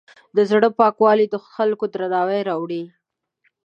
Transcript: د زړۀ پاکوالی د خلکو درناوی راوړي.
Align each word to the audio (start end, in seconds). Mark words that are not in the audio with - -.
د 0.35 0.37
زړۀ 0.49 0.63
پاکوالی 0.79 1.25
د 1.29 1.35
خلکو 1.53 1.85
درناوی 1.93 2.41
راوړي. 2.49 2.83